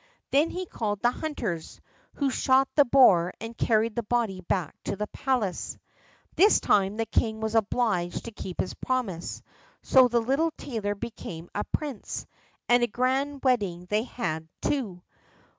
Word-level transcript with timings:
Then 0.31 0.49
he 0.49 0.65
called 0.65 1.03
the 1.03 1.11
hunters, 1.11 1.79
who 2.15 2.31
shot 2.31 2.67
the 2.73 2.85
boar 2.85 3.33
and 3.39 3.55
carried 3.55 3.95
the 3.95 4.01
body 4.01 4.41
back 4.41 4.73
to 4.85 4.95
the 4.95 5.05
palace. 5.05 5.77
This 6.35 6.59
time 6.59 6.97
the 6.97 7.05
king 7.05 7.39
was 7.39 7.53
obliged 7.53 8.25
to 8.25 8.31
keep 8.31 8.59
his 8.59 8.73
promise; 8.73 9.43
so 9.83 10.07
the 10.07 10.19
little 10.19 10.49
tailor 10.57 10.95
became 10.95 11.51
a 11.53 11.65
prince, 11.65 12.25
and 12.67 12.81
a 12.81 12.87
grand 12.87 13.41
wedding 13.43 13.85
they 13.91 14.01
had, 14.01 14.47
too. 14.59 15.03